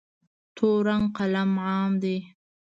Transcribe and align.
تور 0.55 0.79
رنګ 0.87 1.03
قلم 1.17 1.51
عام 1.67 1.91
دی. 2.01 2.17